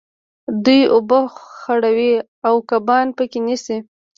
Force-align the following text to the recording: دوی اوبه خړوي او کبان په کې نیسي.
دوی 0.65 0.81
اوبه 0.95 1.19
خړوي 1.61 2.13
او 2.47 2.55
کبان 2.69 3.07
په 3.17 3.23
کې 3.31 3.39
نیسي. 3.47 3.77